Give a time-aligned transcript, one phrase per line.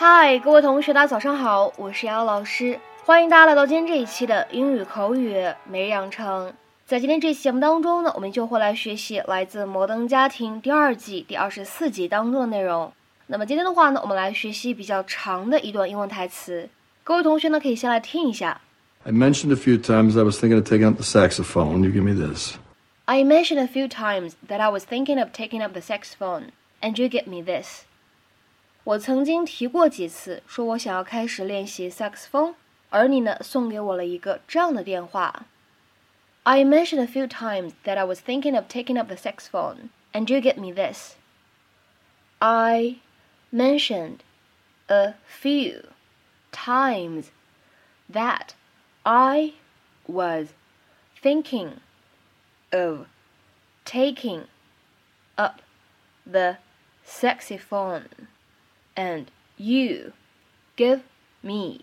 [0.00, 6.52] 嗨，各位同学，大家早上好，我是瑶老师，欢迎大家来到今天这一期的英语口语每日养成。
[6.86, 12.92] 在今天这期节目当中呢，我们就会来学习来自《摩登家庭》第二季第二十四集当中的内容。
[13.26, 16.68] 那么今天的话呢，我们来学习比较长的一段英文台词。
[17.02, 18.60] 各位同学呢，可以先来听一下。
[19.02, 21.82] I mentioned a few times I was thinking of taking up the saxophone.
[21.82, 22.54] You give me this.
[23.06, 26.96] I mentioned a few times that I was thinking of taking up the saxophone, and
[26.96, 27.82] you get me this.
[28.87, 32.55] 我曾经提过几次，说我想要开始练习萨克斯风，
[32.89, 35.45] 而你呢，送给我了一个这样的电话。
[36.43, 40.41] I mentioned a few times that I was thinking of taking up the saxophone, and you
[40.41, 41.13] get me this.
[42.39, 42.97] I
[43.49, 44.17] mentioned
[44.87, 45.83] a few
[46.51, 47.27] times
[48.11, 48.49] that
[49.03, 49.53] I
[50.05, 50.49] was
[51.21, 51.75] thinking
[52.71, 53.07] of
[53.85, 54.47] taking
[55.37, 55.61] up
[56.29, 56.57] the
[57.05, 58.09] saxophone
[58.98, 59.24] And
[59.56, 60.12] you
[60.76, 61.00] give
[61.40, 61.80] me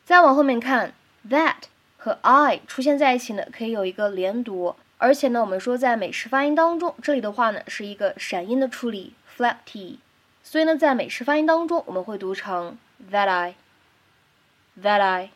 [0.06, 0.94] 再往后面看
[1.28, 1.64] ，that
[1.98, 9.14] 和 I 出现在一起呢，可以有一个连读，而且呢，我们说在美式发音当中，这里的话呢是一个闪音的处理。
[9.38, 10.00] flat t，
[10.42, 12.76] 所以呢，在美式发音当中，我们会读成
[13.12, 15.30] that I，that I，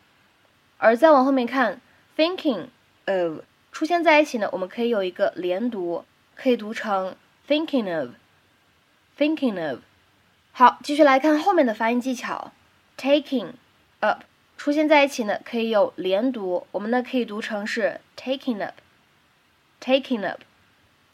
[0.79, 1.79] 而再往后面看
[2.17, 2.69] ，thinking
[3.05, 7.15] of 出现在一起呢，我们可以有一个连读，可以读成
[7.47, 9.81] thinking of，thinking of。
[10.51, 12.51] 好，继续来看后面的发音技巧
[12.97, 13.51] ，taking
[13.99, 14.23] up
[14.57, 18.73] 出现在一起呢，可以有连读，我们呢可以读成是 taking up
[19.80, 20.40] up，taking up。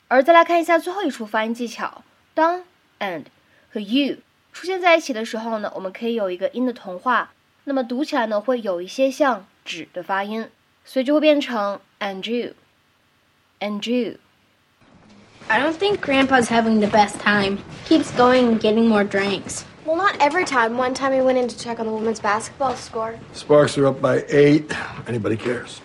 [0.09, 2.63] 而再来看一下最后一处发音技巧，当
[3.01, 3.25] and
[3.73, 4.17] 和 you
[4.53, 7.31] 出现在一起的时候呢，我们可以有一个音的同化，
[7.65, 10.49] 那么读起来呢会有一些像指的发音，
[10.85, 17.59] 所以就会变成 and you，and you。I don't think Grandpa's having the best time.
[17.87, 19.65] Keeps going and getting more drinks.
[19.85, 20.77] Well, not every time.
[20.77, 23.19] One time he went in to check on the women's basketball score.
[23.33, 24.71] Sparks are up by eight.
[25.09, 25.81] Anybody cares?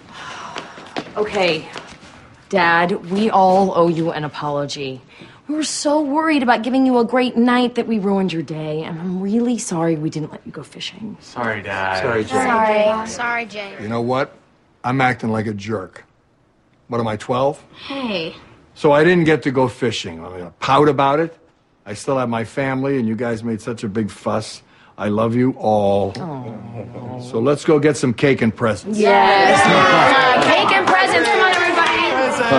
[1.15, 1.65] Okay,
[2.52, 5.00] Dad, we all owe you an apology.
[5.48, 8.82] We were so worried about giving you a great night that we ruined your day,
[8.82, 11.16] and I'm really sorry we didn't let you go fishing.
[11.20, 12.02] Sorry, Dad.
[12.02, 12.28] Sorry, Jay.
[12.28, 13.08] Sorry.
[13.08, 13.74] Sorry, Jay.
[13.80, 14.36] You know what?
[14.84, 16.04] I'm acting like a jerk.
[16.88, 17.64] What am I, 12?
[17.86, 18.36] Hey.
[18.74, 20.22] So I didn't get to go fishing.
[20.22, 21.34] I'm going to pout about it.
[21.86, 24.62] I still have my family, and you guys made such a big fuss.
[24.98, 26.12] I love you all.
[26.16, 27.18] Oh.
[27.30, 28.98] So let's go get some cake and presents.
[28.98, 29.58] Yes.
[29.58, 30.32] cake and presents.
[30.36, 30.41] Come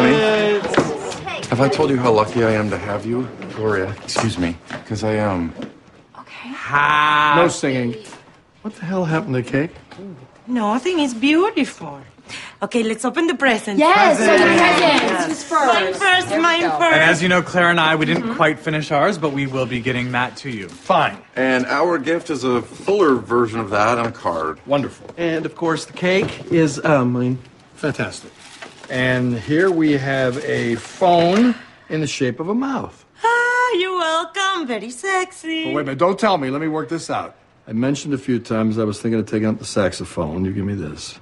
[0.04, 0.62] on,
[1.50, 3.28] have I told you how lucky I am to have you?
[3.56, 5.54] Gloria, excuse me, because I am.
[6.20, 6.52] Okay.
[7.36, 7.96] No singing.
[8.62, 9.72] What the hell happened to the cake?
[10.48, 12.00] Nothing It's beautiful.
[12.62, 13.78] Okay, let's open the presents.
[13.80, 15.44] Yes, presents.
[15.44, 16.00] Who's Mine first?
[16.02, 16.82] first, mine first.
[16.82, 19.66] And as you know, Claire and I, we didn't quite finish ours, but we will
[19.66, 20.70] be getting that to you.
[20.70, 21.18] Fine.
[21.36, 24.66] And our gift is a fuller version of that on a card.
[24.66, 25.14] Wonderful.
[25.18, 27.38] And of course, the cake is uh, mine.
[27.76, 28.32] Fantastic.
[28.94, 31.56] And here we have a phone
[31.90, 33.04] in the shape of a mouth.
[33.24, 34.68] Ah, you're welcome.
[34.68, 35.72] Very sexy.
[35.72, 35.98] Oh, wait a minute.
[35.98, 36.52] Don't tell me.
[36.52, 37.36] Let me work this out.
[37.68, 40.46] I mentioned a few times I was thinking of taking out the saxophone.
[40.46, 41.20] You give me this.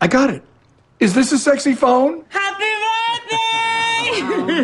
[0.00, 0.44] I got it.
[1.00, 2.24] Is this a sexy phone?
[2.28, 2.62] Happy
[4.14, 4.62] birthday!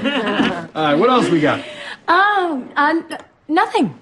[0.77, 1.59] All right, what else we got?
[2.06, 3.03] Um, uh,
[3.49, 3.99] nothing.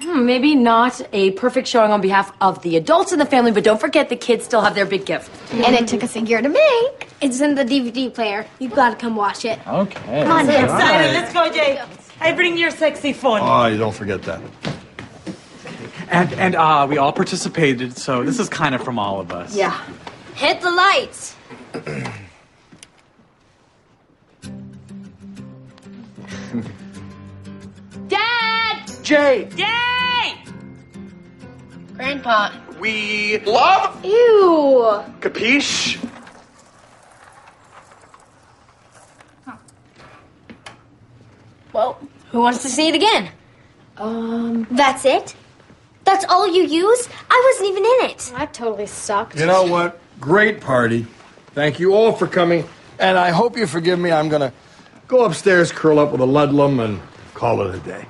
[0.00, 3.64] Hmm, maybe not a perfect showing on behalf of the adults in the family, but
[3.64, 5.30] don't forget the kids still have their big gift.
[5.52, 7.08] And it took us a year to make.
[7.20, 8.46] It's in the DVD player.
[8.60, 9.58] You've got to come watch it.
[9.66, 10.22] Okay.
[10.22, 10.64] Come on, so Dad.
[10.64, 11.12] excited.
[11.14, 11.82] Let's go, Jay.
[12.20, 13.40] I bring your sexy phone.
[13.42, 14.40] Oh, you don't forget that.
[16.10, 19.54] And and uh, we all participated, so this is kind of from all of us.
[19.54, 19.78] Yeah.
[20.34, 21.34] Hit the lights.
[29.08, 29.50] Dad!
[29.56, 29.64] Jay!
[29.64, 30.34] Yay!
[31.94, 32.52] Grandpa.
[32.78, 35.02] We love Ew.
[35.20, 36.04] Capiche?
[41.72, 41.98] Well,
[42.30, 43.30] who wants to see it again?
[43.96, 44.66] Um.
[44.70, 45.34] That's it?
[46.04, 47.08] That's all you use?
[47.30, 48.32] I wasn't even in it.
[48.34, 49.38] I totally sucked.
[49.38, 50.00] You know what?
[50.20, 51.06] Great party.
[51.54, 52.64] Thank you all for coming.
[52.98, 54.10] And I hope you forgive me.
[54.10, 54.52] I'm going to
[55.06, 57.00] go upstairs, curl up with a Ludlum, and
[57.34, 58.06] call it a day.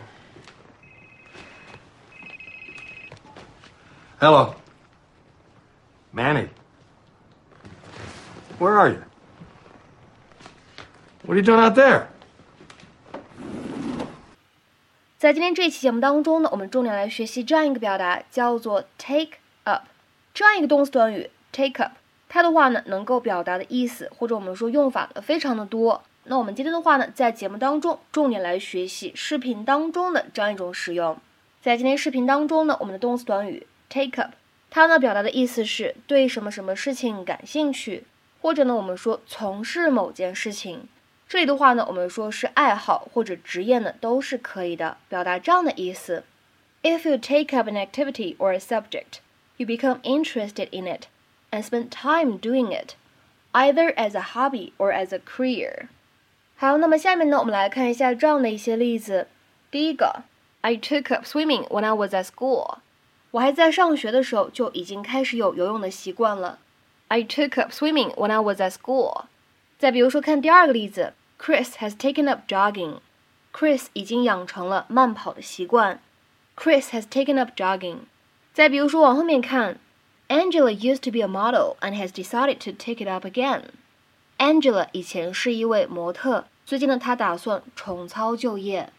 [4.20, 4.56] Hello.
[6.12, 6.48] Manny.
[8.58, 9.02] Where are you?
[11.22, 12.08] What are you doing out there?
[15.18, 19.82] 在今天这一期节目当中呢，我们重点来学习这样一个表达，叫做 take up。
[20.34, 21.92] 这样一个动词短语 take up，
[22.28, 26.02] 它的话呢，能够表达的意思或者我们说用法呢，非常的多。
[26.24, 31.16] 那我们今天的话呢，在节目当中重点来学习视频当中的这样一种使用。
[31.62, 34.33] 在今天视频当中呢，我们的动词短语 take up，
[34.69, 38.05] 它呢表达的意思是对什么什么事情感兴趣，
[38.41, 40.87] 或者呢我们说从事某件事情。
[41.27, 46.23] 这里的话呢，我们说是爱好或者职业呢，都是可以的，表达这样的意思。
[46.83, 49.19] If you take up an activity or a subject,
[49.57, 51.05] you become interested in it
[51.49, 52.95] and spend time doing it,
[53.53, 55.87] either as a hobby or as a career.
[56.55, 59.27] 好，那么下面呢，我们来看一下这样的一些例子。
[59.71, 60.23] 第一个，
[60.61, 62.79] I took up swimming when I was at school.
[63.32, 66.58] 我还在上学的时候就已经开始有游泳的习惯了。
[67.08, 69.24] I took up swimming when I was at school.
[69.78, 73.00] 再比如说，看第二个例子，Chris has taken up jogging。
[73.52, 76.00] Chris 已经养成了慢跑的习惯。
[76.56, 77.98] Chris has taken up jogging。
[78.52, 79.78] 再比如说，往后面看
[80.28, 83.62] ，Angela used to be a model and has decided to take it up again。
[84.38, 88.92] Angela 以前是一位模特，最近呢，她打算重操旧业。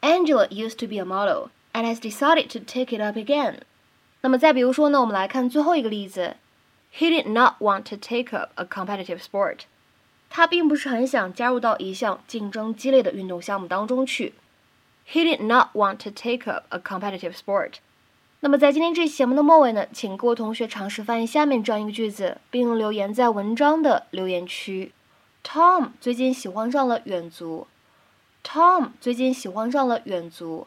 [0.00, 3.58] Angela used to be a model and has decided to take it up again。
[4.22, 6.36] 那么再比如说呢，我们来看最后一个例子
[6.96, 9.60] ，He did not want to take up a competitive sport。
[10.30, 14.32] 他并不是很想加入到一项竞争激烈的运动项目当中去。
[15.06, 17.74] He did not want to take up a competitive sport。
[18.40, 24.92] 那么在今天这期节目的末尾呢，请各位同学尝试翻译下面这样一个句子，并留言在文章的留言区。
[25.44, 27.66] Tom 最近喜欢上了远足。
[28.42, 30.66] Tom 最近喜欢上了远足。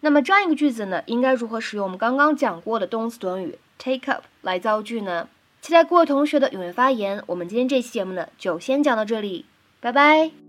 [0.00, 5.28] 那么这样一个句子呢，应该如何使用我们刚刚讲过的动词短语 take up 来造句呢？
[5.60, 7.22] 期待各位同学的踊跃发言。
[7.26, 9.44] 我们今天这期节目呢，就先讲到这里，
[9.80, 10.47] 拜拜。